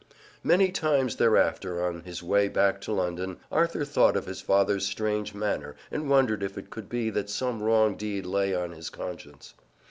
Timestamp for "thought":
3.85-4.17